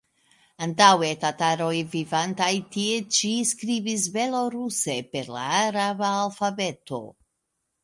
[0.65, 7.03] Antaŭe tataroj vivantaj tie ĉi skribis beloruse per la araba alfabeto.